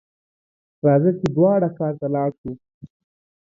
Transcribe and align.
راځه! 0.85 1.11
چې 1.19 1.27
دواړه 1.35 1.67
ښار 1.75 1.93
ته 1.99 2.05
ولاړ 2.07 2.29
شو. 2.39 2.51